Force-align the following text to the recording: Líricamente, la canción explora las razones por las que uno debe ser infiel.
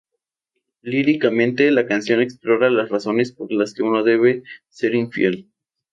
Líricamente, 0.81 1.69
la 1.69 1.85
canción 1.85 2.23
explora 2.23 2.71
las 2.71 2.89
razones 2.89 3.31
por 3.31 3.51
las 3.51 3.75
que 3.75 3.83
uno 3.83 4.01
debe 4.01 4.41
ser 4.67 4.95
infiel. 4.95 5.47